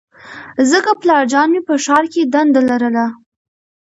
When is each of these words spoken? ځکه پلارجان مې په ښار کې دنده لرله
ځکه 0.71 0.91
پلارجان 1.01 1.47
مې 1.53 1.61
په 1.67 1.73
ښار 1.83 2.03
کې 2.13 2.21
دنده 2.33 2.61
لرله 2.69 3.05